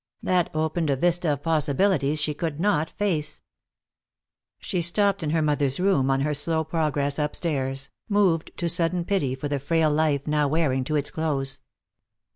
That 0.23 0.49
opened 0.55 0.89
a 0.89 0.95
vista 0.95 1.31
of 1.31 1.43
possibilities 1.43 2.19
she 2.19 2.35
would 2.41 2.59
not 2.59 2.89
face. 2.89 3.43
She 4.57 4.81
stopped 4.81 5.21
in 5.21 5.29
her 5.29 5.43
mother's 5.43 5.79
room 5.79 6.09
on 6.09 6.21
her 6.21 6.33
slow 6.33 6.63
progress 6.63 7.19
upstairs, 7.19 7.91
moved 8.09 8.49
to 8.57 8.67
sudden 8.67 9.05
pity 9.05 9.35
for 9.35 9.47
the 9.47 9.59
frail 9.59 9.91
life 9.91 10.25
now 10.25 10.47
wearing 10.47 10.83
to 10.85 10.95
its 10.95 11.11
close. 11.11 11.59